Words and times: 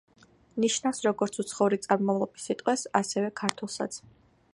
ნიშნავს 0.63 1.01
როგორც 1.07 1.37
უცხოური 1.43 1.79
წარმომავლობის 1.83 2.47
სიტყვებს, 2.49 2.87
ასევე 3.01 3.29
ქართულსაც. 3.43 4.01